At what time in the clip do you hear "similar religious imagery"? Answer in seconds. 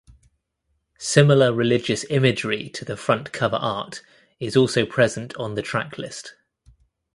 0.97-2.69